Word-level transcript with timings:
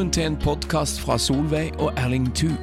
Velkommen 0.00 0.16
til 0.16 0.30
en 0.30 0.36
podkast 0.40 1.00
fra 1.04 1.18
Solveig 1.20 1.74
og 1.76 1.90
Erling 2.00 2.30
Thu. 2.32 2.54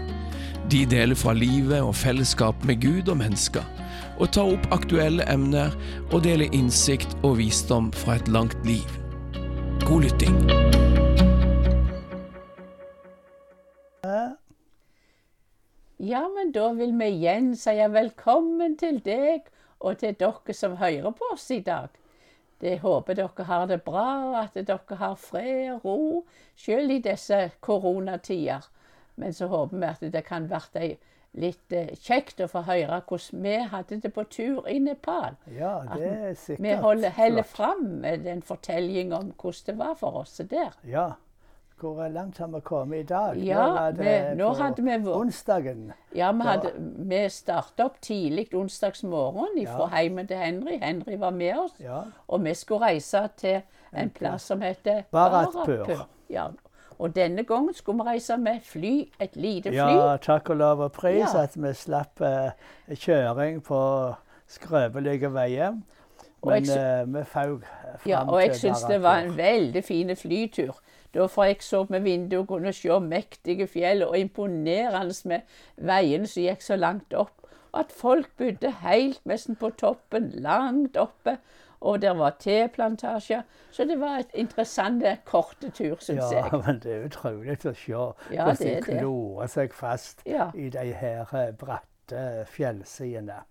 De 0.73 0.79
deler 0.89 1.13
fra 1.13 1.35
livet 1.37 1.83
og 1.85 1.91
fellesskap 1.95 2.63
med 2.65 2.79
Gud 2.81 3.11
og 3.13 3.19
mennesker, 3.19 3.61
og 4.17 4.31
tar 4.33 4.49
opp 4.55 4.65
aktuelle 4.73 5.21
emner 5.29 5.75
og 6.07 6.23
deler 6.25 6.49
innsikt 6.49 7.13
og 7.21 7.35
visdom 7.37 7.91
fra 7.93 8.15
et 8.17 8.31
langt 8.33 8.57
liv. 8.65 8.89
God 9.85 10.07
lytting. 10.07 10.39
Ja, 15.99 16.25
men 16.39 16.49
da 16.57 16.71
vil 16.73 16.97
vi 16.97 17.11
igjen 17.19 17.53
si 17.53 17.77
velkommen 17.99 18.79
til 18.81 18.97
deg 19.05 19.45
og 19.77 20.01
til 20.01 20.17
dere 20.17 20.57
som 20.57 20.81
hører 20.81 21.13
på 21.13 21.33
oss 21.37 21.51
i 21.53 21.61
dag. 21.61 21.93
Jeg 22.61 22.79
håper 22.81 23.13
dere 23.13 23.43
har 23.45 23.67
det 23.69 23.83
bra, 23.85 24.07
og 24.31 24.39
at 24.39 24.55
dere 24.67 24.97
har 24.97 25.15
fred 25.15 25.69
og 25.75 25.85
ro, 25.85 26.25
selv 26.55 26.91
i 26.91 26.99
disse 26.99 27.51
koronatider. 27.61 28.65
Men 29.15 29.33
så 29.33 29.47
håper 29.47 29.77
vi 29.77 29.85
at 29.85 30.13
det 30.13 30.23
kan 30.25 30.49
bli 30.49 30.95
litt 31.37 31.73
eh, 31.75 31.93
kjekt 32.01 32.41
å 32.41 32.47
få 32.49 32.63
høre 32.67 33.01
hvordan 33.07 33.43
vi 33.43 33.55
hadde 33.71 33.99
det 34.01 34.11
på 34.13 34.23
tur 34.31 34.67
i 34.69 34.79
Nepal. 34.81 35.37
Ja, 35.53 35.79
det 35.93 36.09
er 36.09 36.33
sikkert 36.33 36.65
Vi 36.65 36.73
holder, 36.81 37.13
holder 37.17 37.47
fram 37.47 37.85
med 38.01 38.27
en 38.27 38.41
fortelling 38.41 39.13
om 39.13 39.31
hvordan 39.35 39.65
det 39.67 39.77
var 39.77 39.95
for 39.99 40.21
oss 40.23 40.37
der. 40.49 40.73
Ja. 40.87 41.11
Hvor 41.79 42.07
langt 42.07 42.37
har 42.37 42.47
vi 42.47 42.59
kommet 42.65 42.99
i 42.99 43.03
dag? 43.03 43.37
Ja, 43.45 43.67
Nå 43.67 43.73
var 43.73 43.91
det 43.91 44.05
vi- 44.05 44.35
nå 44.35 44.47
på 44.53 44.55
hadde 44.63 44.81
vi 44.83 45.09
onsdagen. 45.11 45.93
Ja, 46.15 46.31
vi, 46.31 46.41
hadde, 46.41 46.71
vi 46.97 47.29
starta 47.29 47.85
opp 47.85 48.01
tidlig 48.01 48.47
onsdagsmorgen 48.53 49.67
fra 49.67 49.83
Ja. 49.91 49.95
heimen 49.95 50.27
til 50.27 50.37
Henry. 50.37 50.77
Henry 50.81 51.17
var 51.17 51.29
med 51.29 51.53
oss. 51.57 51.71
Ja. 51.79 52.01
Og 52.27 52.43
vi 52.43 52.53
skulle 52.53 52.81
reise 52.85 53.29
til 53.37 53.61
en 53.93 54.09
plass 54.09 54.41
som 54.41 54.61
heter 54.61 55.01
Baratpur. 55.11 56.07
Ja. 56.29 56.47
Og 56.99 57.15
denne 57.15 57.43
gangen 57.43 57.73
skulle 57.73 58.03
vi 58.03 58.09
reise 58.09 58.37
med 58.37 58.59
fly, 58.63 59.11
et 59.19 59.35
lite 59.35 59.69
fly. 59.69 59.75
ja, 59.77 60.17
takk 60.17 60.49
og 60.49 60.55
lov 60.57 60.79
og 60.81 60.91
pris 60.91 61.33
Ja. 61.33 61.41
at 61.43 61.55
vi 61.55 61.73
slapp 61.73 62.21
uh, 62.21 62.49
kjøring 62.89 63.61
på 63.63 64.15
skrøpelige 64.47 65.29
veier. 65.33 65.75
Og 66.41 66.51
jeg 66.53 66.61
Men 66.61 66.65
sy- 66.65 66.77
eh, 66.79 67.05
vi 67.13 67.23
faug 67.23 67.61
fram 67.99 68.09
Ja, 68.11 68.23
og 68.31 68.41
jeg 68.41 68.51
til 68.51 68.59
syns 68.59 68.83
det 68.87 69.01
var 69.01 69.17
en 69.17 69.37
veldig 69.37 69.83
fin 69.83 70.15
flytur. 70.15 70.75
Da 71.13 71.25
fra 71.31 71.43
jeg 71.49 71.61
så 71.63 71.85
med 71.89 72.01
vinduet 72.05 72.41
og 72.41 72.47
kunne 72.47 72.73
se 72.73 72.99
mektige 72.99 73.67
fjell, 73.67 74.03
og 74.03 74.17
imponerende 74.19 75.15
med 75.25 75.41
veiene 75.77 76.27
som 76.27 76.43
gikk 76.43 76.61
så 76.61 76.75
langt 76.75 77.13
opp. 77.13 77.33
Og 77.71 77.79
at 77.79 77.91
folk 77.91 78.29
bodde 78.37 78.71
helt 78.81 79.21
nesten 79.25 79.55
på 79.55 79.69
toppen, 79.77 80.29
langt 80.43 80.97
oppe. 80.97 81.37
Og 81.81 82.01
der 82.01 82.15
var 82.17 82.33
teplantasjer. 82.39 83.41
Så 83.71 83.85
det 83.85 83.99
var 84.01 84.17
et 84.23 84.31
interessant 84.33 85.03
korte 85.25 85.69
tur, 85.69 85.95
syns 86.01 86.31
Ja, 86.31 86.43
jeg. 86.51 86.61
men 86.65 86.79
det 86.81 86.93
er 86.95 87.05
utrolig 87.05 87.57
å 87.65 87.73
se 87.77 87.91
Ja, 87.91 88.07
hvordan 88.43 88.57
de 88.57 88.71
er 88.73 88.81
klorer 88.81 89.47
seg 89.47 89.73
fast 89.73 90.23
Ja. 90.25 90.49
i 90.55 90.69
de 90.69 90.93
her 90.93 91.21
eh, 91.37 91.51
bratte 91.53 92.45
fjellsidene. 92.49 93.43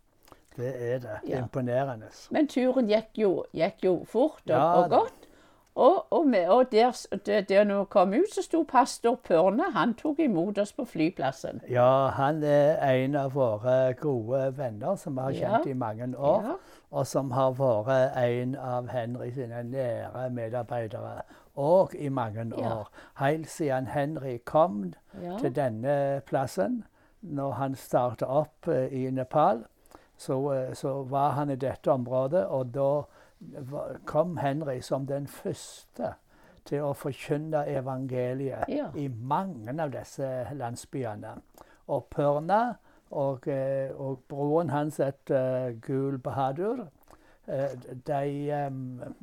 Det 0.57 0.73
er 0.93 0.98
det. 0.98 1.19
Ja. 1.29 1.39
Imponerende. 1.45 2.09
Men 2.31 2.48
turen 2.48 2.89
gikk 2.89 3.15
jo, 3.20 3.45
gikk 3.55 3.85
jo 3.85 4.05
fort 4.09 4.41
og, 4.47 4.51
Ja, 4.51 4.73
og 4.83 4.91
godt. 4.91 5.29
Og, 5.77 6.06
og, 6.19 6.27
med, 6.27 6.48
og 6.48 6.72
der, 6.72 7.06
der, 7.27 7.41
der 7.41 7.64
når 7.64 7.78
vi 7.78 7.84
kom 7.91 8.11
ut, 8.12 8.31
så 8.34 8.42
sto 8.42 8.62
pastor 8.69 9.14
Pørne. 9.25 9.62
Han 9.75 9.95
tok 9.95 10.19
imot 10.19 10.58
oss 10.58 10.73
på 10.73 10.84
flyplassen. 10.84 11.61
Ja, 11.70 12.08
han 12.14 12.42
er 12.45 12.77
en 12.92 13.14
av 13.17 13.34
våre 13.34 13.92
gode 14.00 14.58
venner 14.58 14.97
som 14.97 15.14
vi 15.17 15.20
har 15.20 15.31
Ja. 15.31 15.50
kjent 15.56 15.67
i 15.67 15.73
mange 15.73 16.08
år. 16.19 16.42
Ja. 16.47 16.53
Og 16.91 17.06
som 17.06 17.31
har 17.31 17.50
vært 17.53 18.17
en 18.25 18.55
av 18.56 18.89
Henry 18.89 19.31
sine 19.34 19.62
nære 19.62 20.31
medarbeidere 20.31 21.23
òg 21.56 21.95
i 21.98 22.08
mange 22.08 22.52
Ja. 22.58 22.68
år. 22.79 22.89
Helt 23.18 23.48
siden 23.51 23.86
Henry 23.86 24.39
kom 24.45 24.92
Ja. 25.23 25.36
til 25.39 25.52
denne 25.57 26.20
plassen, 26.27 26.85
når 27.23 27.51
han 27.52 27.74
starta 27.74 28.27
opp 28.27 28.68
eh, 28.68 28.89
i 28.92 29.11
Nepal, 29.11 29.64
så, 30.18 30.52
eh, 30.52 30.74
så 30.74 31.02
var 31.11 31.30
han 31.30 31.51
i 31.51 31.57
dette 31.57 31.89
området. 31.91 32.46
Og 32.46 32.74
da 32.74 33.02
kom 34.05 34.36
Henry 34.36 34.80
som 34.80 35.07
den 35.07 35.27
første 35.27 36.14
til 36.67 36.83
å 36.83 36.92
forkynne 36.98 37.64
evangeliet 37.70 38.69
Ja. 38.69 38.89
i 38.95 39.08
mange 39.08 39.83
av 39.83 39.91
disse 39.91 40.48
landsbyene. 40.52 41.36
Og 41.89 42.07
Pørna 42.11 42.77
og, 43.11 43.47
eh, 43.48 43.91
og 44.01 44.19
broren 44.29 44.70
hans 44.70 44.97
het 44.97 45.30
eh, 45.30 45.73
Gul 45.80 46.19
Bahadur. 46.19 46.89
eh, 47.48 47.69
De 48.07 48.51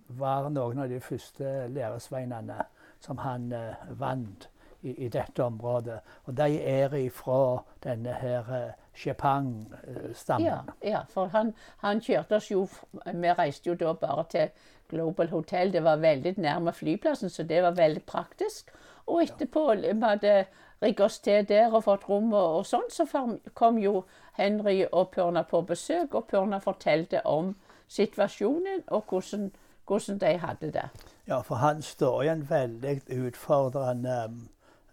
var 0.08 0.50
noen 0.50 0.80
av 0.80 0.90
de 0.90 1.00
første 1.00 1.68
læresveinene 1.68 2.62
som 3.00 3.18
han 3.18 3.52
vant 3.90 4.48
i, 4.84 4.94
i 5.06 5.10
dette 5.10 5.44
området. 5.44 6.00
Og 6.28 6.38
de 6.38 6.60
er 6.60 6.94
ifra 7.00 7.64
denne 7.84 8.14
her 8.22 8.54
eh, 8.54 8.72
Shepang-stammen. 8.94 10.46
Ja, 10.46 10.60
ja, 10.84 11.02
for 11.10 11.32
han, 11.34 11.54
han 11.82 12.02
kjørte 12.02 12.38
oss 12.38 12.52
jo 12.52 12.68
Vi 12.94 13.32
reiste 13.34 13.72
jo 13.72 13.76
da 13.76 13.94
bare 13.98 14.26
til 14.30 14.50
Global 14.90 15.30
Hotel. 15.30 15.74
Det 15.74 15.84
var 15.84 16.04
veldig 16.04 16.36
nærme 16.38 16.74
flyplassen, 16.74 17.30
så 17.30 17.44
det 17.44 17.64
var 17.64 17.72
veldig 17.72 18.04
praktisk. 18.04 18.70
Og 19.08 19.24
etterpå 19.24 19.74
vi 19.82 19.94
hadde 20.02 20.46
rigget 20.82 21.06
oss 21.06 21.20
til 21.20 21.48
der 21.48 21.74
og 21.74 21.84
fått 21.84 22.08
rom 22.10 22.34
og, 22.34 22.60
og 22.60 22.66
sånn, 22.68 22.90
så 22.92 23.08
kom 23.54 23.80
jo 23.80 24.04
Henry 24.38 24.84
og 24.92 25.12
Pørna 25.16 25.44
på 25.48 25.62
besøk, 25.62 26.16
og 26.16 26.28
Pørna 26.28 26.60
fortalte 26.60 27.22
om 27.26 27.56
situasjonen 27.88 28.84
og 28.88 29.04
hvordan, 29.10 29.52
hvordan 29.88 30.20
de 30.20 30.38
hadde 30.38 30.72
det. 30.72 30.88
Ja, 31.28 31.40
for 31.42 31.56
han 31.56 31.82
står 31.82 32.24
i 32.24 32.32
en 32.34 32.50
veldig 32.50 33.02
utfordrende 33.28 34.18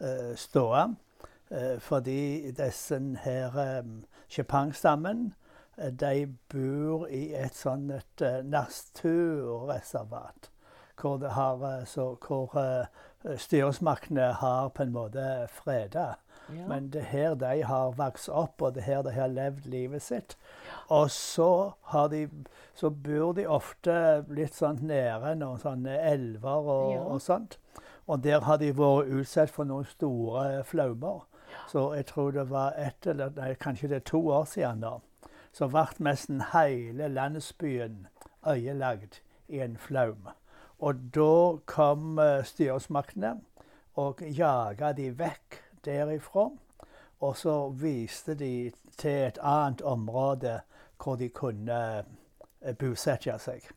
uh, 0.00 0.34
ståe. 0.36 0.94
eh, 1.50 1.78
fordi 1.80 2.50
disse 2.52 3.00
her 3.24 3.78
um, 3.80 4.04
Shepang-stammen 4.28 5.34
eh, 5.78 5.90
de 5.90 6.26
bor 6.48 7.06
i 7.10 7.34
et 7.34 7.54
sånt 7.54 7.90
et, 7.90 8.22
eh, 8.22 8.42
naturreservat. 9.40 10.50
Hvor, 11.00 11.16
det 11.16 11.30
har, 11.30 11.54
eh, 11.80 11.84
så, 11.86 12.16
hvor 12.26 12.56
eh, 12.58 12.86
styresmaktene 13.36 14.32
har 14.32 14.68
på 14.68 14.82
en 14.82 14.92
måte 14.92 15.46
freda. 15.48 16.14
Ja. 16.50 16.66
Men 16.68 16.88
det 16.90 17.00
er 17.00 17.04
her 17.10 17.34
de 17.34 17.62
har 17.62 17.90
vokst 17.96 18.28
opp, 18.28 18.62
og 18.62 18.74
det 18.74 18.82
er 18.82 18.86
her 18.86 19.02
de 19.02 19.10
har 19.14 19.28
levd 19.28 19.66
livet 19.70 20.02
sitt. 20.02 20.36
Og 20.88 21.10
så, 21.10 21.72
har 21.82 22.08
de, 22.08 22.24
så 22.74 22.90
bor 22.90 23.32
de 23.36 23.46
ofte 23.46 24.24
litt 24.28 24.54
sånn 24.54 24.80
nære 24.82 25.34
noen 25.38 25.58
sånne 25.62 25.98
elver 26.10 26.50
og, 26.74 26.92
Ja. 26.94 27.00
og 27.06 27.20
sånt. 27.22 27.58
Og 28.10 28.24
der 28.24 28.40
har 28.42 28.56
de 28.58 28.72
vært 28.74 29.12
utsatt 29.14 29.52
for 29.54 29.68
noen 29.68 29.86
store 29.86 30.64
flaumer. 30.66 31.20
Så 31.70 31.92
jeg 31.94 32.08
tror 32.08 32.32
det 32.34 32.48
var 32.50 32.74
ett 32.78 33.06
eller 33.06 33.30
nei, 33.36 33.52
kanskje 33.54 33.90
det 33.92 34.00
er 34.00 34.08
to 34.10 34.18
år 34.34 34.48
siden 34.50 34.82
da. 34.82 34.96
Så 35.54 35.68
ble 35.70 35.84
nesten 36.02 36.42
hele 36.50 37.06
landsbyen 37.08 38.08
øyelagt 38.42 39.20
i 39.48 39.62
en 39.62 39.76
flaum. 39.78 40.26
Og 40.82 41.06
da 41.14 41.58
kom 41.70 42.18
eh, 42.18 42.42
styresmaktene 42.44 43.36
og 43.94 44.22
jaga 44.26 44.90
de 44.98 45.10
vekk 45.14 45.62
derifra. 45.86 46.48
Og 47.20 47.36
så 47.36 47.56
viste 47.78 48.34
de 48.34 48.72
til 48.98 49.26
et 49.28 49.38
annet 49.38 49.82
område 49.86 50.60
hvor 50.98 51.14
de 51.20 51.28
kunne 51.28 51.80
eh, 52.02 52.74
bosette 52.74 53.38
seg. 53.38 53.70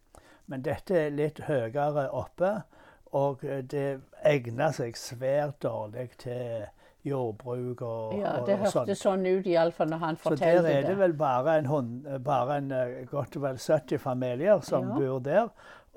Men 0.47 0.65
dette 0.65 0.97
er 1.05 1.13
litt 1.13 1.45
høyere 1.45 2.09
oppe, 2.09 2.63
og 3.13 3.41
det 3.71 4.01
egner 4.25 4.71
seg 4.73 4.95
svært 4.97 5.59
dårlig 5.63 6.09
til 6.17 6.65
jordbruk 7.05 7.81
og, 7.81 8.13
Ja, 8.17 8.31
det 8.45 8.55
og 8.55 8.59
hørtes 8.63 8.73
sånt. 8.73 8.97
sånn 8.97 9.25
ut 9.27 9.45
iallfall 9.51 9.89
når 9.91 9.97
han 10.05 10.17
fortalte 10.17 10.45
det. 10.45 10.57
Så 10.57 10.63
der 10.63 10.77
er 10.77 10.81
det 10.81 10.89
det. 10.89 10.97
vel 11.01 11.13
bare 11.19 11.57
en, 11.59 11.65
hund, 11.65 12.05
bare 12.23 12.57
en 12.57 12.71
eh, 12.71 13.05
godt 13.11 13.35
vel 13.43 13.57
70 13.59 13.97
familier 13.99 14.59
som 14.63 14.87
Ja. 14.89 14.95
bor 14.99 15.19
der. 15.19 15.49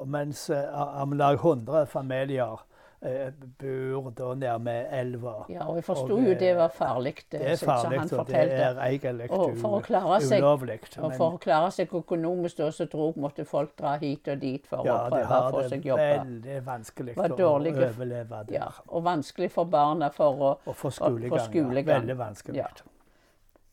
Mens 0.05 0.51
eh, 0.51 1.01
om 1.03 1.13
lag 1.17 1.35
100 1.39 1.87
familier 1.87 2.65
eh, 3.03 3.31
bor 3.59 4.11
da 4.11 4.35
nærme 4.35 4.75
elva. 4.91 5.45
Ja, 5.49 5.67
og 5.69 5.77
jeg 5.77 5.85
forsto 5.85 6.19
jo 6.21 6.35
det 6.35 6.57
var 6.57 6.69
farlig, 6.69 7.15
det, 7.31 7.41
Det 7.41 7.51
er 7.53 7.57
farlig, 7.67 7.99
han 7.99 8.09
fortalte. 8.09 8.33
det 8.33 8.61
er 8.61 8.81
egentlig 8.87 9.31
Og 9.31 9.57
for 9.59 9.79
å 9.79 9.83
klare 9.85 10.21
seg- 10.21 10.41
ulovlig. 10.43 10.81
Og 10.99 11.15
for 11.15 11.37
å 11.37 11.39
klare 11.39 11.71
seg 11.73 11.89
økonomisk 11.93 12.57
da, 12.57 12.71
så 12.71 12.89
drog, 12.89 13.17
måtte 13.17 13.45
folk 13.47 13.77
dra 13.77 13.97
hit 13.99 14.29
og 14.29 14.41
dit 14.41 14.67
for 14.67 14.85
ja, 14.85 14.95
å 14.97 15.11
prøve 15.11 15.41
å 15.43 15.51
få 15.53 15.63
det 15.63 15.71
seg 15.71 15.85
jobbe. 15.85 16.09
veldig 16.25 16.65
vanskelig 16.65 17.15
å 17.17 17.29
overleve 17.53 18.45
der. 18.47 18.55
Ja, 18.55 18.69
og 18.89 19.05
vanskelig 19.05 19.51
for 19.51 19.65
barna 19.65 20.11
for 20.11 20.35
å 20.37 20.59
Og 20.67 20.75
få 20.75 20.91
skolegang. 20.91 21.39
skolegang. 21.51 21.87
Ja. 21.87 22.01
Veldig 22.01 22.17
vanskelig. 22.19 22.57
Ja. 22.57 22.67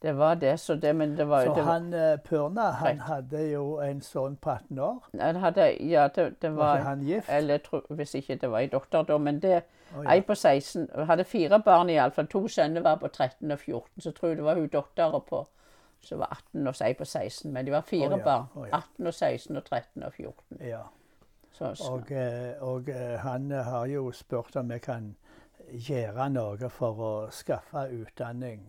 Det 0.04 0.12
var 0.18 0.36
det, 0.36 0.58
så 0.60 0.76
det 0.76 0.96
Men 0.96 1.18
det 1.18 1.26
var 1.28 1.46
jo 1.46 1.54
Så 1.54 1.56
det, 1.56 1.64
han 1.64 1.94
eh, 1.94 2.18
Pørna 2.20 2.72
han 2.72 2.88
Rett. 2.88 3.02
hadde 3.08 3.44
jo 3.52 3.80
en 3.80 4.02
sønn 4.02 4.36
på 4.36 4.50
18 4.52 4.80
år. 4.80 5.04
han 5.20 5.36
hadde, 5.36 5.68
Ja, 5.90 6.08
det, 6.08 6.42
det 6.42 6.52
Var 6.52 6.58
var 6.66 6.78
ikke 6.78 6.88
han 6.90 7.04
gift? 7.08 7.30
Eller 7.30 7.58
tro, 7.58 7.82
hvis 7.90 8.16
ikke 8.16 8.36
det 8.36 8.52
var 8.52 8.60
ei 8.60 8.68
datter, 8.68 9.04
da. 9.04 9.18
Men 9.18 9.40
det 9.40 9.62
oh, 9.96 10.04
ja. 10.04 10.12
Ei 10.12 10.22
på 10.22 10.36
16. 10.36 10.90
Hadde 11.08 11.24
fire 11.24 11.60
barn 11.60 11.90
iallfall. 11.90 12.28
To 12.28 12.48
sønner 12.48 12.82
var 12.82 12.96
på 12.96 13.08
13 13.08 13.52
og 13.52 13.60
14. 13.60 14.02
Så 14.02 14.12
tror 14.12 14.30
jeg 14.30 14.38
det 14.38 14.46
var 14.46 14.60
hun 14.60 14.68
dattera 14.68 15.20
på 15.20 15.46
som 16.04 16.20
var 16.20 16.36
18 16.52 16.68
og 16.68 16.76
ei 16.82 16.94
på 16.94 17.06
16. 17.06 17.54
Men 17.54 17.66
de 17.66 17.72
var 17.72 17.82
fire 17.88 18.12
Å, 18.12 18.18
ja. 18.18 18.24
barn. 18.26 18.48
Å, 18.56 18.68
ja. 18.68 18.82
18 18.84 19.08
og 19.08 19.14
16 19.14 19.58
og 19.58 19.64
13 19.64 20.04
og 20.04 20.14
14. 20.14 20.68
Ja. 20.68 20.84
Så, 21.54 21.76
så, 21.76 21.92
Og, 21.94 22.12
eh, 22.12 22.54
og 22.62 22.90
eh, 22.90 23.20
han 23.20 23.52
har 23.52 23.86
jo 23.88 24.12
spurt 24.12 24.56
om 24.60 24.72
jeg 24.72 24.82
kan 24.82 25.16
gjøre 25.72 26.30
noe 26.34 26.70
for 26.70 27.00
å 27.00 27.12
skaffe 27.32 27.88
utdanning 27.94 28.66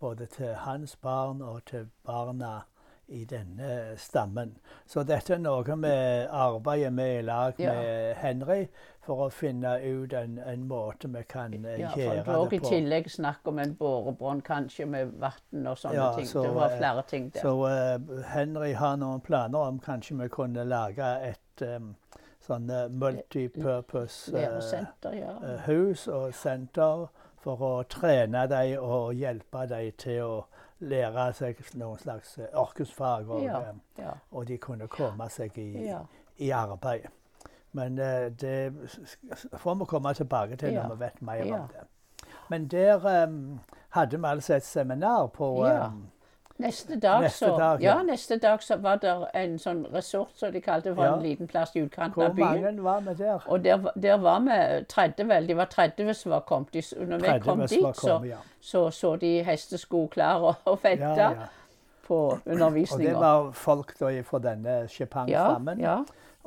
både 0.00 0.26
til 0.26 0.54
hans 0.54 0.96
barn 0.96 1.42
og 1.42 1.64
til 1.64 1.88
barna 2.06 2.60
i 3.08 3.24
denne 3.24 3.94
stammen. 3.96 4.56
Så 4.86 5.04
dette 5.06 5.36
er 5.36 5.38
noe 5.38 5.62
vi 5.62 5.92
arbeider 6.26 6.90
med 6.90 7.18
i 7.18 7.22
lag 7.22 7.54
Ja. 7.58 7.72
med 7.72 8.14
Henry 8.18 8.66
for 9.00 9.26
å 9.26 9.30
finne 9.30 9.76
ut 9.78 10.12
en, 10.12 10.38
en 10.38 10.64
måte 10.68 11.06
vi 11.08 11.22
kan 11.22 11.54
eh, 11.64 11.80
Ja, 11.80 11.92
gjøre 11.94 12.24
det 12.24 12.34
også 12.34 12.54
i 12.54 12.58
på. 12.58 12.68
tillegg 12.68 13.10
snakk 13.10 13.46
om 13.46 13.58
en 13.58 13.74
borebrønn, 13.78 14.42
kanskje 14.42 14.86
med 14.86 15.12
vann 15.22 15.66
og 15.66 15.78
sånne 15.78 15.94
Ja, 15.94 16.08
ting. 16.16 16.26
så, 16.26 16.42
det 16.42 16.54
var 16.54 16.70
eh, 16.72 16.78
flere 16.78 17.02
ting 17.06 17.30
der. 17.34 17.40
Så 17.40 17.54
uh, 17.62 18.22
Henry 18.32 18.72
har 18.72 18.96
noen 18.96 19.20
planer 19.20 19.58
om 19.58 19.78
kanskje 19.78 20.18
vi 20.22 20.28
kunne 20.28 20.64
lage 20.66 21.12
et 21.30 21.62
um, 21.62 21.94
sånn 22.42 22.70
eh, 22.70 22.88
multipurpose 22.90 24.32
eh, 24.34 24.40
Læresenter, 24.40 25.14
ja. 25.14 25.36
hus 25.66 26.08
og 26.08 26.34
senter 26.34 27.06
for 27.46 27.62
å 27.62 27.82
trene 27.90 28.46
dem 28.50 28.78
og 28.82 29.14
hjelpe 29.14 29.66
dem 29.70 29.92
til 30.02 30.22
å 30.24 30.38
lære 30.82 31.26
seg 31.38 31.60
noen 31.78 32.00
slags 32.02 32.38
eh, 32.38 32.50
yrkesfag. 32.52 33.30
Og, 33.30 33.44
Ja. 33.44 33.60
eh, 33.60 34.02
ja. 34.02 34.16
og 34.32 34.48
de 34.48 34.58
kunne 34.58 34.88
komme 34.88 35.28
seg 35.30 35.58
i, 35.58 35.70
ja. 35.86 36.00
i 36.38 36.50
arbeid. 36.50 37.06
Men 37.76 37.98
uh, 37.98 38.26
det 38.40 38.72
får 39.56 39.74
vi 39.74 39.84
komme 39.84 40.14
tilbake 40.14 40.56
til 40.56 40.74
når 40.74 40.94
vi 40.94 41.00
vet 41.00 41.22
mer 41.22 41.42
om 41.44 41.68
det. 41.68 41.82
Men 42.48 42.68
der 42.68 43.24
um, 43.26 43.60
hadde 43.90 44.16
vi 44.16 44.26
altså 44.26 44.54
et 44.54 44.64
seminar 44.64 45.26
på 45.26 45.50
um, 45.66 46.06
Neste 46.58 47.00
dag, 47.00 47.22
Neste 47.22 47.46
så, 47.46 47.56
dag, 47.58 47.82
ja. 47.82 47.96
ja. 47.96 48.02
neste 48.02 48.38
dag 48.38 48.62
så 48.62 48.76
var 48.76 48.96
det 48.96 49.12
en 49.34 49.58
sånn 49.58 49.82
resort 49.92 50.30
som 50.34 50.52
de 50.52 50.60
kalte 50.60 50.94
for 50.94 51.04
Ja. 51.04 51.16
en 51.16 51.22
liten 51.22 51.46
plass 51.46 51.76
i 51.76 51.82
utkanten 51.84 52.22
av 52.22 52.34
byen. 52.34 52.62
mange 52.62 52.82
var 52.82 53.00
vi 53.00 53.14
der? 53.14 53.42
Og 53.46 53.64
der, 53.64 53.90
der 54.02 54.16
var 54.16 54.40
vi 54.40 54.84
30 54.88 55.28
vel. 55.28 55.48
De 55.48 55.56
var 55.56 55.64
30 55.64 56.14
som 56.14 56.32
var 56.32 56.40
kommet. 56.40 56.72
De, 56.72 56.82
når 57.06 57.18
vi 57.18 57.38
kom 57.40 57.60
dit, 57.60 57.96
så, 57.96 58.20
ja. 58.24 58.36
så 58.60 58.90
så 58.90 59.16
de 59.16 59.42
hestesko 59.44 60.06
klare 60.06 60.40
og, 60.40 60.54
og 60.64 60.78
venta 60.82 61.32
på 62.06 62.38
Og 62.46 62.98
det 62.98 63.14
var 63.14 63.50
folk 63.52 63.98
da 64.00 64.20
fra 64.22 64.38
denne 64.38 64.88
Chepang-stammen. 64.88 65.80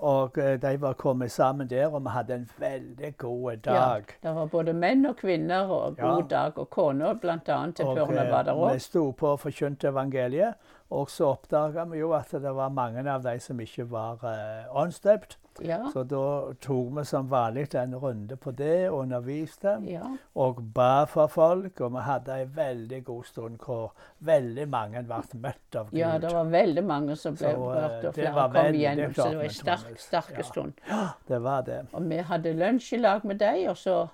Ja, 0.01 0.05
Og 0.07 0.37
eh, 0.37 0.59
de 0.61 0.81
var 0.81 0.93
kommet 0.93 1.31
sammen 1.31 1.69
der, 1.69 1.87
og 1.87 2.03
vi 2.03 2.09
hadde 2.09 2.33
en 2.33 2.49
veldig 2.57 3.17
god 3.17 3.51
ja. 3.51 3.71
dag. 3.71 4.03
Det 4.23 4.35
var 4.35 4.45
både 4.45 4.73
menn 4.73 5.05
og 5.05 5.15
kvinner 5.17 5.69
og 5.69 5.95
Ja. 5.97 6.15
god 6.15 6.29
dag. 6.29 6.57
Og 6.57 6.69
kona 6.69 7.09
annet 7.09 7.75
til 7.75 7.85
eh, 7.85 8.31
var 8.31 8.43
der 8.43 8.73
vi 8.73 8.79
sto 8.79 9.11
på 9.11 9.27
og 9.27 9.39
forkynte 9.39 9.87
evangeliet. 9.87 10.53
Og 10.89 11.09
så 11.09 11.25
oppdaga 11.25 11.85
vi 11.85 11.99
jo 11.99 12.13
at 12.13 12.31
det 12.31 12.55
var 12.55 12.69
mange 12.69 13.11
av 13.11 13.23
de 13.23 13.39
som 13.39 13.59
ikke 13.59 13.91
var 13.91 14.17
uh, 14.23 14.81
åndsdøpt. 14.81 15.37
Ja, 15.61 15.89
Så 15.93 16.03
da 16.03 16.53
tok 16.61 16.91
vi 16.97 17.03
som 17.05 17.29
vanlig 17.31 17.75
en 17.75 17.95
runde 17.95 18.35
på 18.37 18.51
det, 18.51 18.89
og 18.89 18.99
underviste. 18.99 19.77
ja, 19.87 20.03
Og 20.35 20.73
ba 20.73 21.05
for 21.05 21.27
folk. 21.27 21.81
Og 21.81 21.91
vi 21.91 21.99
hadde 22.05 22.41
en 22.41 22.51
veldig 22.55 23.03
god 23.05 23.23
stund 23.23 23.57
hvor 23.65 23.91
veldig 24.19 24.67
mange 24.69 25.03
ble 25.03 25.21
møtt 25.33 25.75
av 25.75 25.89
Gud. 25.89 25.97
ja, 25.99 26.17
det 26.17 26.33
var 26.33 26.43
veldig 26.43 26.83
mange 26.83 27.15
som 27.15 27.33
ble 27.35 27.39
Så, 27.39 27.73
eh, 27.73 28.07
og 28.07 28.13
flere 28.13 28.49
kom 28.51 28.73
igjennom. 28.75 29.13
Så 29.13 29.27
det 29.29 29.35
var 29.35 29.41
ei 29.41 29.47
en 29.47 29.49
sterk, 29.97 29.99
stund. 30.45 30.73
sterk 30.73 30.89
Ja. 30.89 31.07
Det 31.27 31.41
var 31.43 31.61
det. 31.61 31.87
Og 31.93 32.09
vi 32.09 32.17
hadde 32.17 32.53
lunsj 32.53 32.93
i 32.93 32.97
lag 32.97 33.25
med 33.25 33.39
dem, 33.39 33.69
og 33.69 33.77
så, 33.77 34.07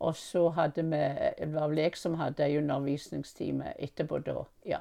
og 0.00 0.14
så 0.14 0.48
hadde 0.50 0.82
vi 0.82 0.96
Det 1.38 1.54
var 1.54 1.68
vel 1.68 1.78
jeg 1.78 1.96
som 1.96 2.14
hadde 2.14 2.40
en 2.44 2.58
undervisningstime 2.70 3.72
etterpå 3.78 4.18
da. 4.24 4.44
Ja. 4.66 4.78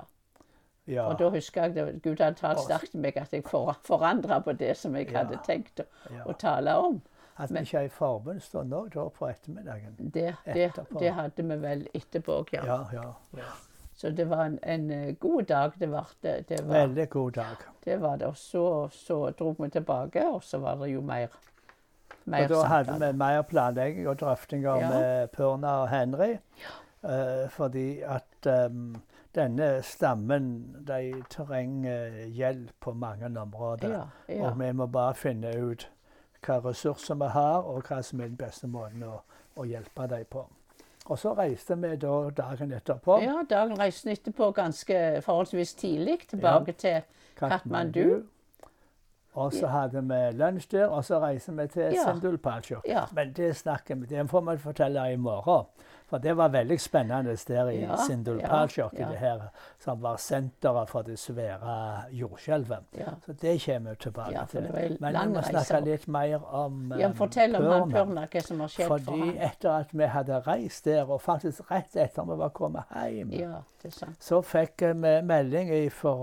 Ja. 0.87 1.07
Og 1.09 1.19
da 1.19 1.29
husker 1.33 1.63
jeg 1.65 1.77
at 1.87 2.01
Gud 2.03 2.19
hadde 2.21 2.37
talt 2.37 2.59
sterkt 2.61 2.91
til 2.91 2.99
meg 3.01 3.17
at 3.17 3.33
jeg 3.33 3.43
for, 3.47 3.73
forandra 3.83 4.39
på 4.39 4.53
det 4.53 4.77
som 4.77 4.95
jeg 4.95 5.09
Ja. 5.11 5.23
hadde 5.23 5.39
tenkt 5.45 5.79
å, 5.81 5.85
ja. 6.13 6.23
å 6.25 6.33
tale 6.37 6.75
om. 6.77 7.01
At 7.37 7.51
vi 7.51 7.59
ikke 7.59 7.79
ikke 7.81 7.85
i 7.85 7.89
forbundsstund 7.89 8.73
òg 8.73 8.93
da 8.93 9.09
på 9.09 9.27
ettermiddagen? 9.27 9.95
Det, 9.97 10.35
det, 10.45 10.69
det 10.99 11.11
hadde 11.13 11.43
vi 11.43 11.57
vel 11.57 11.87
etterpå 11.93 12.37
òg, 12.41 12.53
ja. 12.53 12.65
Ja, 12.65 12.77
ja. 12.93 13.07
ja. 13.37 13.49
Så 13.95 14.09
det 14.11 14.29
var 14.29 14.45
en, 14.45 14.59
en 14.63 14.91
eh, 14.91 15.13
god 15.19 15.43
dag. 15.43 15.71
Det 15.79 15.91
var 15.91 16.09
det. 16.21 16.49
det, 16.49 16.61
var, 16.67 16.73
Veldig 16.73 17.09
god 17.09 17.31
dag. 17.31 17.57
det, 17.85 18.01
var 18.01 18.15
det. 18.17 18.25
Og 18.27 18.37
så, 18.37 18.87
så 18.91 19.29
dro 19.31 19.55
vi 19.59 19.69
tilbake, 19.69 20.25
og 20.27 20.43
så 20.43 20.57
var 20.59 20.75
det 20.75 20.89
jo 20.93 21.01
mer, 21.01 21.27
mer 22.25 22.43
Og 22.43 22.49
da 22.49 22.63
hadde 22.67 22.97
vi 22.99 23.11
mer 23.17 23.41
planlegging 23.41 24.07
og 24.07 24.19
drøftinger 24.19 24.75
Ja. 24.79 24.89
med 24.89 25.27
Purna 25.27 25.77
og 25.81 25.89
Henry. 25.89 26.37
Eh, 27.05 27.49
fordi 27.49 28.01
at 28.01 28.47
um, 28.69 28.95
denne 29.35 29.83
stammen 29.83 30.75
de 30.87 31.23
trenger 31.29 32.25
hjelp 32.25 32.71
på 32.79 32.93
mange 32.93 33.41
områder. 33.41 33.89
Ja, 33.89 34.03
ja. 34.29 34.47
Og 34.47 34.59
vi 34.59 34.71
må 34.71 34.87
bare 34.87 35.15
finne 35.15 35.53
ut 35.61 35.89
hva 36.45 36.59
ressurser 36.65 37.15
vi 37.15 37.29
har, 37.33 37.65
og 37.65 37.83
hva 37.87 38.01
som 38.05 38.21
er 38.21 38.29
den 38.29 38.37
beste 38.37 38.67
måten 38.67 39.03
å, 39.05 39.19
å 39.57 39.65
hjelpe 39.65 40.07
dem 40.09 40.25
på. 40.29 40.45
Og 41.05 41.19
så 41.21 41.33
reiste 41.37 41.77
vi 41.77 41.95
da 42.01 42.13
dagen 42.33 42.71
etterpå. 42.73 43.19
ja, 43.21 43.41
dagen 43.49 43.77
reiste 43.77 44.11
etterpå 44.11 44.51
ganske 44.51 45.21
forholdsvis 45.21 45.73
tidlig 45.73 46.19
tilbake 46.29 46.73
til 46.73 47.01
Kathmandu. 47.37 48.23
Og 49.35 49.53
så 49.53 49.67
hadde 49.67 50.01
vi 50.01 50.19
lunsj 50.39 50.69
der, 50.71 50.87
og 50.87 51.03
så 51.05 51.19
reiser 51.19 51.53
vi 51.53 51.67
til 51.67 51.93
Ja. 51.93 52.05
Sindulpalsjok. 52.07 52.87
Ja. 52.87 53.03
Men 53.13 53.33
det 53.33 53.55
snakker 53.55 53.95
vi, 53.95 54.05
det 54.05 54.29
får 54.29 54.41
vi 54.51 54.57
fortelle 54.57 55.11
i 55.11 55.15
morgen. 55.15 55.65
For 56.05 56.21
det 56.21 56.35
var 56.37 56.51
veldig 56.53 56.75
spennende 56.81 57.33
der 57.47 57.69
i 57.69 57.79
Ja, 57.81 57.95
Sindulpalsjok, 57.97 58.93
ja, 58.93 58.99
ja. 58.99 59.07
det 59.09 59.17
her 59.17 59.39
som 59.81 60.01
var 60.03 60.19
senteret 60.21 60.89
for 60.89 61.01
det 61.01 61.15
svære 61.19 62.03
jordskjelvet. 62.13 62.83
Ja. 62.97 63.15
Så 63.25 63.33
det 63.33 63.55
kommer 63.65 63.89
vi 63.89 63.95
tilbake 64.03 64.43
til. 64.51 64.67
Men 65.01 65.17
vi 65.17 65.33
må 65.33 65.41
snakke 65.41 65.79
litt 65.85 66.07
mer 66.07 66.45
om 66.45 66.93
Ja, 66.99 67.09
fortell 67.17 67.55
om 67.57 67.65
han 67.65 67.89
Purna. 67.89 68.05
Purna, 68.05 68.27
hva 68.29 68.43
som 68.45 68.61
har 68.61 68.73
skjedd 68.75 68.87
for 68.87 68.99
Fordi 69.09 69.33
etter 69.49 69.71
at 69.79 69.93
vi 69.97 70.11
hadde 70.13 70.39
reist 70.45 70.85
der, 70.85 71.09
og 71.09 71.21
faktisk 71.21 71.71
rett 71.71 71.97
etter 71.97 72.29
vi 72.29 72.37
var 72.43 72.53
kommet 72.53 72.93
hjem, 72.93 73.33
Ja, 73.33 73.63
det 73.81 73.93
sant. 73.93 74.21
så 74.21 74.41
fikk 74.45 74.85
vi 74.85 75.15
melding 75.25 75.73
fra 75.91 76.13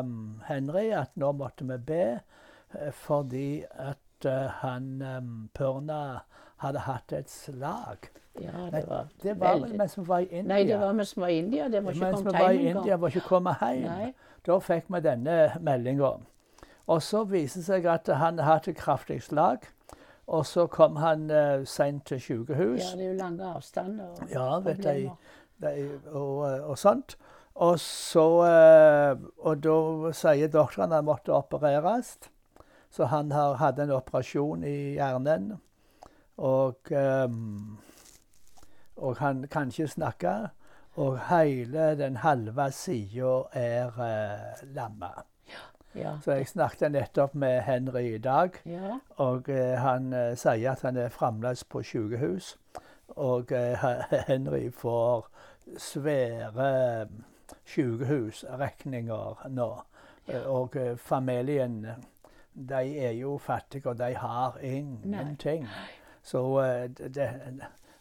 um, 0.00 0.42
Henry 0.46 0.90
at 0.92 1.16
nå 1.16 1.32
måtte 1.32 1.64
vi 1.64 1.78
be 1.78 2.04
eh, 2.12 2.92
fordi 2.92 3.64
at 3.70 4.26
uh, 4.28 4.50
han 4.60 5.02
um, 5.02 5.48
Pørna 5.54 6.20
hadde 6.62 6.84
hatt 6.84 7.12
et 7.16 7.30
slag. 7.30 8.12
Ja, 8.40 8.50
Nei, 8.56 8.70
det 8.70 8.88
var 8.88 9.08
Det 9.22 9.40
var 9.40 9.58
vel 9.60 9.76
mens 9.76 9.98
vi 9.98 10.04
var 10.08 10.18
i 10.18 10.28
India. 10.30 10.54
Nei, 10.54 10.64
det 10.64 10.80
var 10.80 10.92
mens 10.92 11.16
vi 11.16 11.20
var 11.20 11.28
i 11.28 11.38
India. 11.38 11.68
Det 11.68 11.84
var 11.84 11.92
ikke 11.92 12.04
mens 12.04 12.22
kommet 12.22 12.40
hjem 12.40 12.76
India, 12.76 12.96
var 12.96 13.08
ikke 13.08 13.28
kommet 13.28 13.56
hjem. 13.60 13.82
Nei. 13.82 14.14
Da 14.46 14.58
fikk 14.58 14.88
vi 14.88 15.00
denne 15.04 15.36
meldinga. 15.60 16.12
Og 16.86 17.02
så 17.02 17.24
viste 17.24 17.60
det 17.60 17.66
seg 17.66 17.86
at 17.86 18.08
han 18.18 18.38
hadde 18.42 18.74
kraftig 18.74 19.20
slag. 19.22 19.68
Og 20.26 20.46
så 20.46 20.66
kom 20.66 20.96
han 20.96 21.30
uh, 21.30 21.64
seint 21.68 22.06
til 22.06 22.20
sykehus. 22.20 22.80
Ja, 22.80 22.96
det 22.96 23.04
er 23.04 23.10
jo 23.12 23.18
lange 23.18 23.54
avstander. 23.54 24.04
og 24.04 24.30
Ja, 24.30 24.58
vet 24.58 24.84
jeg. 24.84 25.10
problemer. 25.60 25.76
de, 25.76 26.10
og, 26.10 26.36
og 26.70 26.78
sånt. 26.78 27.16
Og 27.54 27.80
så 27.80 28.26
uh, 28.40 29.18
Og 29.38 29.62
da 29.62 30.12
sier 30.16 30.48
doktoren 30.48 30.92
han 30.92 31.04
måtte 31.04 31.32
opereres. 31.36 32.18
Så 32.90 33.04
han 33.04 33.32
har, 33.32 33.54
hadde 33.54 33.82
en 33.82 33.90
operasjon 33.90 34.64
i 34.64 34.94
hjernen. 34.96 35.52
Og 36.36 36.92
ehm, 36.92 37.78
Og 38.96 39.16
han 39.16 39.46
kan 39.50 39.68
ikke 39.68 39.88
snakke. 39.88 40.48
Og 40.94 41.18
hele 41.28 41.98
den 41.98 42.16
halve 42.16 42.70
sida 42.70 43.42
er 43.52 44.00
eh, 44.00 44.74
lamma. 44.74 45.12
Ja. 45.94 46.18
Så 46.24 46.32
jeg 46.32 46.48
snakket 46.48 46.92
nettopp 46.92 47.34
med 47.34 47.60
Henry 47.60 48.14
i 48.14 48.18
dag. 48.18 48.50
ja. 48.66 48.98
Og 49.16 49.48
eh, 49.48 49.78
han 49.78 50.12
eh, 50.12 50.36
sier 50.36 50.72
at 50.72 50.82
han 50.82 50.96
er 50.96 51.08
fremdeles 51.08 51.64
på 51.64 51.82
sykehus. 51.82 52.56
Og 53.08 53.52
eh, 53.52 53.84
Henry 54.28 54.70
får 54.70 55.28
svære 55.78 57.06
sykehusregninger 57.64 59.48
nå. 59.48 59.82
Ja. 60.28 60.40
Og 60.48 60.76
eh, 60.76 60.96
familien, 60.96 61.86
de 62.54 62.98
er 62.98 63.10
jo 63.10 63.38
fattige, 63.38 63.88
og 63.88 63.98
de 63.98 64.14
har 64.16 64.58
ingenting. 64.62 65.68
Så 66.22 66.60
eh, 66.60 66.90
det, 66.90 67.30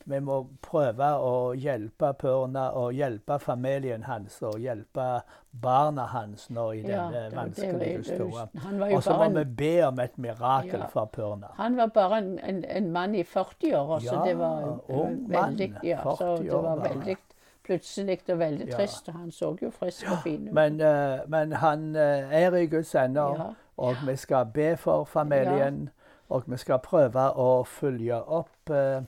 vi 0.06 0.20
må 0.20 0.48
prøve 0.62 1.08
å 1.20 1.54
hjelpe 1.58 2.14
Purna 2.20 2.70
og 2.78 2.94
hjelpe 2.94 3.40
familien 3.40 4.04
hans 4.04 4.42
og 4.42 4.60
hjelpe 4.60 5.22
barna 5.52 6.06
hans 6.12 6.50
nå 6.50 6.72
i 6.74 6.82
Ja, 6.82 7.10
denne 7.12 7.36
vanskelige 7.36 8.18
jo 8.20 8.96
Og 8.96 9.04
så 9.04 9.18
må 9.18 9.30
vi 9.40 9.44
be 9.46 9.74
om 9.88 10.00
et 10.00 10.18
mirakel 10.18 10.80
Ja. 10.80 10.88
for 10.88 11.06
Purna. 11.06 11.48
han 11.58 11.78
var 11.78 11.88
bare 11.88 12.18
en, 12.18 12.40
en, 12.40 12.64
en 12.66 12.92
mann 12.92 13.16
i 13.16 13.24
40-åra, 13.24 14.00
så 14.00 14.24
det 14.26 14.38
var 14.38 14.80
ung 14.90 15.28
mann, 15.30 15.58
veldig 15.58 15.74
ja, 15.84 16.02
så 16.04 16.16
40 16.38 16.44
det 16.44 16.54
år 16.54 16.62
var 16.62 16.76
veldig 16.90 17.18
plutselig 17.64 18.20
og 18.30 18.40
veldig 18.40 18.72
trist. 18.74 19.08
Ja. 19.08 19.14
han 19.14 19.32
så 19.32 19.56
jo 19.62 19.70
frisk 19.72 20.12
og 20.12 20.18
fin 20.24 20.48
ut. 20.48 20.54
Men, 20.54 20.82
uh, 20.82 21.20
men 21.28 21.52
han 21.52 21.96
uh, 21.96 22.34
er 22.34 22.56
i 22.56 22.66
Guds 22.66 22.96
ender, 22.96 23.36
Ja. 23.38 23.50
og 23.78 23.96
vi 24.08 24.16
skal 24.16 24.46
be 24.46 24.78
for 24.78 25.04
familien. 25.04 25.90
Og 26.32 26.44
vi 26.48 26.58
skal 26.58 26.80
prøve 26.80 27.26
å 27.36 27.64
følge 27.68 28.16
opp 28.16 28.70
eh, 28.70 29.02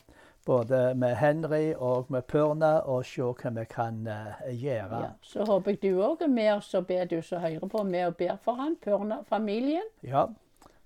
både 0.45 0.95
med 0.95 1.15
Henry 1.15 1.73
og 1.73 2.05
med 2.09 2.21
Purna 2.21 2.79
og 2.79 3.05
se 3.05 3.21
hva 3.21 3.49
vi 3.55 3.65
kan 3.69 4.07
uh, 4.07 4.13
gjøre. 4.49 5.01
Ja. 5.01 5.09
Så 5.21 5.45
håper 5.47 5.71
jeg 5.71 5.81
du 5.83 6.01
òg 6.03 6.21
er 6.21 6.27
med, 6.27 6.53
og 6.53 6.63
så 6.63 6.81
ber 6.81 7.05
du 7.05 7.21
som 7.21 7.41
hører 7.41 7.67
på, 7.67 7.83
med 7.83 8.05
og 8.05 8.15
ber 8.17 8.35
for 8.43 8.53
han, 8.59 8.75
Purna, 8.83 9.17
familien. 9.29 9.83
Ja. 10.03 10.25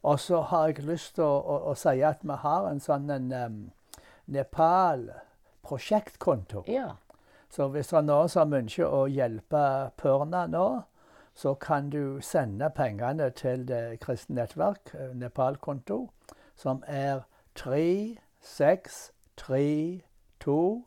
Og 0.03 0.19
så 0.19 0.41
har 0.41 0.67
jeg 0.67 0.79
lyst 0.85 1.15
til 1.15 1.23
å, 1.23 1.41
å, 1.41 1.57
å 1.71 1.75
si 1.75 2.01
at 2.05 2.17
vi 2.23 2.33
har 2.43 2.69
en 2.69 2.79
sånn 2.79 3.09
en, 3.09 3.71
Nepal-prosjektkonto. 4.27 6.63
Ja. 6.67 6.89
Så 7.49 7.67
hvis 7.71 7.87
det 7.87 7.97
er 7.97 8.01
noen 8.03 8.29
som 8.29 8.53
ønsker 8.53 8.85
å 8.91 9.07
hjelpe 9.07 9.89
Pørna 9.97 10.47
nå, 10.51 10.81
så 11.37 11.53
kan 11.53 11.89
du 11.89 12.19
sende 12.21 12.69
pengene 12.75 13.29
til 13.29 13.67
Det 13.67 13.99
kristne 14.01 14.41
nettverk, 14.41 14.93
eh, 14.93 15.15
Nepal-konto, 15.15 16.09
som 16.55 16.83
er 16.87 17.19
3, 17.55 18.17
6, 18.41 19.11
3, 19.37 20.01
2, 20.39 20.85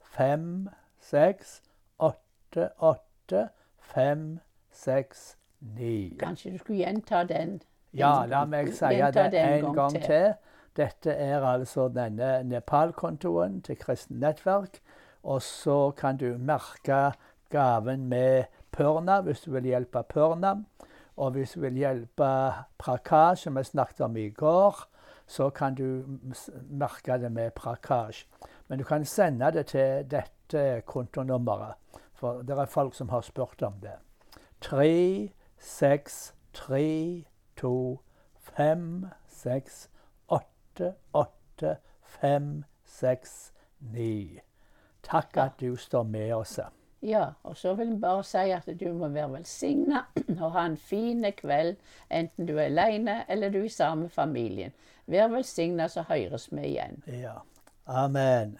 5, 0.00 0.68
6, 1.00 1.62
8, 1.98 2.68
8, 2.78 3.48
5, 3.78 4.40
6, 4.70 5.36
9. 5.60 6.16
Kanskje 6.20 6.52
du 6.52 6.58
skulle 6.58 6.78
gjenta 6.78 7.24
den? 7.24 7.62
Ja, 7.96 8.26
la 8.28 8.44
meg 8.44 8.74
si 8.76 8.92
det 9.00 9.34
en 9.40 9.64
gang 9.64 9.74
gang 9.74 10.02
til. 10.02 10.34
Dette 10.76 11.12
er 11.12 11.44
altså 11.44 11.88
denne 11.88 12.42
Nepal-kontoen 12.44 13.62
til 13.64 13.78
Kristent 13.80 14.20
Nettverk. 14.20 14.80
Og 15.22 15.42
så 15.42 15.90
kan 15.96 16.16
du 16.16 16.36
merke 16.38 17.12
gaven 17.50 18.06
med 18.08 18.44
Pørna 18.72 19.20
hvis 19.20 19.40
du 19.40 19.50
vil 19.54 19.70
hjelpe 19.72 20.02
Pørna. 20.02 20.54
Og 21.16 21.30
hvis 21.30 21.56
du 21.56 21.60
vil 21.60 21.80
hjelpe 21.80 22.28
Prakash, 22.78 23.42
som 23.42 23.56
jeg 23.56 23.66
snakket 23.66 24.00
om 24.00 24.16
i 24.16 24.28
går, 24.28 24.84
så 25.26 25.50
kan 25.50 25.74
du 25.74 26.18
merke 26.70 27.18
det 27.18 27.32
med 27.32 27.50
prakasj. 27.50 28.26
Men 28.68 28.78
du 28.78 28.84
kan 28.84 29.04
sende 29.04 29.52
det 29.52 29.66
til 29.66 30.04
dette 30.10 30.82
kontonummeret, 30.86 31.74
for 32.14 32.42
det 32.42 32.58
er 32.58 32.66
folk 32.66 32.94
som 32.94 33.08
har 33.08 33.20
spurt 33.20 33.62
om 33.62 33.80
det. 33.82 33.98
3, 34.60 35.30
6, 35.58 36.34
3, 36.52 37.24
2, 37.56 38.00
5, 38.56 39.06
6, 39.28 39.90
8, 40.28 40.94
8, 41.12 41.76
5, 42.02 42.64
6, 42.84 43.52
9. 43.80 44.40
Takk 45.02 45.36
at 45.36 45.60
du 45.60 45.76
står 45.76 46.02
med 46.02 46.32
oss. 46.32 46.60
Ja, 47.06 47.26
og 47.42 47.56
så 47.56 47.74
vil 47.74 47.88
jeg 47.88 48.00
bare 48.00 48.22
si 48.26 48.50
at 48.50 48.66
du 48.80 48.88
må 48.98 49.08
være 49.14 49.30
velsigna 49.36 50.00
og 50.42 50.52
ha 50.56 50.64
en 50.66 50.76
fin 50.76 51.22
kveld, 51.38 51.76
enten 52.10 52.48
du 52.48 52.56
er 52.56 52.66
alene 52.66 53.20
eller 53.30 53.52
du 53.54 53.60
er 53.62 53.68
sammen 53.70 54.08
med 54.08 54.10
familien. 54.10 54.72
Vær 55.06 55.28
velsigna, 55.30 55.86
så 55.88 56.02
høres 56.08 56.48
vi 56.50 56.64
igjen. 56.72 56.98
Ja. 57.06 57.38
Amen. 57.86 58.58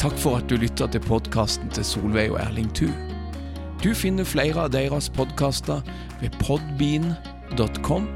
Takk 0.00 0.16
for 0.18 0.40
at 0.40 0.48
du 0.48 0.56
lytter 0.56 0.88
til 0.88 1.04
podkasten 1.04 1.68
til 1.68 1.84
Solveig 1.84 2.32
og 2.32 2.40
Erling 2.40 2.72
Thu. 2.72 2.88
Du 3.84 3.92
finner 3.94 4.24
flere 4.24 4.64
av 4.64 4.72
deres 4.72 5.12
podkaster 5.12 5.84
ved 6.22 6.32
podbean.com, 7.52 8.08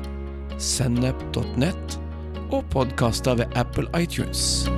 sennep.net 0.58 2.00
og 2.52 2.64
podkaster 2.70 3.34
ved 3.34 3.46
Apple 3.56 3.88
iTunes. 4.02 4.68